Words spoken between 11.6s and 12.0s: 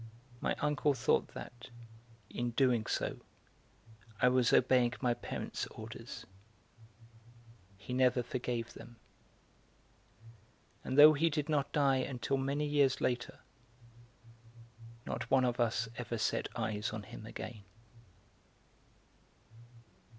die